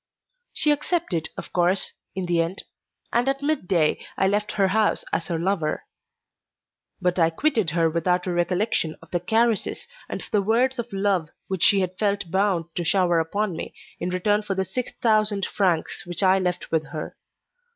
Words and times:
She 0.51 0.71
accepted, 0.71 1.29
of 1.37 1.53
course, 1.53 1.93
in 2.15 2.25
the 2.25 2.41
end, 2.41 2.63
and 3.13 3.29
at 3.29 3.43
midday 3.43 4.03
I 4.17 4.27
left 4.27 4.53
her 4.53 4.69
house 4.69 5.05
as 5.13 5.27
her 5.27 5.37
lover; 5.37 5.83
but 6.99 7.19
I 7.19 7.29
quitted 7.29 7.69
her 7.69 7.87
without 7.87 8.25
a 8.25 8.31
recollection 8.33 8.95
of 9.03 9.11
the 9.11 9.19
caresses 9.19 9.87
and 10.09 10.19
of 10.21 10.31
the 10.31 10.41
words 10.41 10.79
of 10.79 10.91
love 10.91 11.29
which 11.49 11.61
she 11.61 11.81
had 11.81 11.99
felt 11.99 12.31
bound 12.31 12.65
to 12.77 12.83
shower 12.83 13.19
upon 13.19 13.55
me 13.55 13.75
in 13.99 14.09
return 14.09 14.41
for 14.41 14.55
the 14.55 14.65
six 14.65 14.91
thousand 15.03 15.45
francs 15.45 16.03
which 16.07 16.23
I 16.23 16.39
left 16.39 16.71
with 16.71 16.85
her. 16.85 17.15